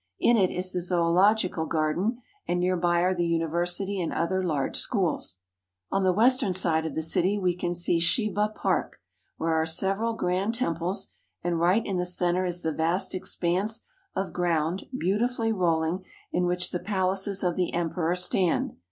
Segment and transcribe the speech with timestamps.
[0.19, 4.75] In it is the zoological garden, and near by are the University and other large
[4.79, 5.37] schools.
[5.91, 8.99] On the western side of the city we can see Shiba Park,
[9.37, 11.09] where are several grand temples,
[11.43, 13.83] and right in the center is the vast expanse
[14.15, 18.77] of ground, beautifully rolling, in which the palaces of the Emperor stand.